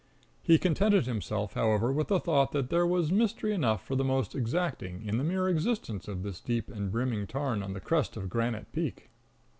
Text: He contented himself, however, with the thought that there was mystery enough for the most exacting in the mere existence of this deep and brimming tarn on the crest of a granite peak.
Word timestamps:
He 0.41 0.57
contented 0.57 1.05
himself, 1.05 1.53
however, 1.53 1.91
with 1.93 2.07
the 2.07 2.19
thought 2.19 2.53
that 2.53 2.71
there 2.71 2.87
was 2.87 3.11
mystery 3.11 3.53
enough 3.53 3.85
for 3.85 3.95
the 3.95 4.03
most 4.03 4.33
exacting 4.33 5.05
in 5.05 5.19
the 5.19 5.23
mere 5.23 5.47
existence 5.47 6.07
of 6.07 6.23
this 6.23 6.41
deep 6.41 6.69
and 6.71 6.91
brimming 6.91 7.27
tarn 7.27 7.61
on 7.61 7.73
the 7.73 7.79
crest 7.81 8.17
of 8.17 8.23
a 8.23 8.27
granite 8.27 8.71
peak. 8.71 9.11